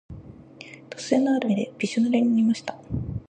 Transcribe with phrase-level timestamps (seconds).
[0.89, 2.75] 突然の雨でびしょぬれになりました。